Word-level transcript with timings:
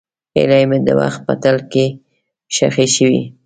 هیلې 0.35 0.61
مې 0.69 0.77
د 0.87 0.89
وخت 0.99 1.19
په 1.27 1.33
تل 1.43 1.57
کې 1.71 1.85
ښخې 2.55 2.87
شوې. 2.95 3.21